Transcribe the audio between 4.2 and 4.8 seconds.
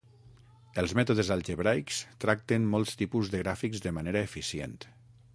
eficient.